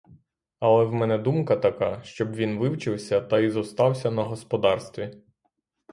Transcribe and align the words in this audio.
Але 0.59 0.83
в 0.85 0.93
мене 0.93 1.17
думка 1.17 1.55
така, 1.57 2.01
щоб 2.03 2.33
він 2.35 2.57
вивчився 2.59 3.21
та 3.21 3.39
й 3.39 3.49
зостався 3.49 4.11
на 4.11 4.23
господарстві. 4.23 5.17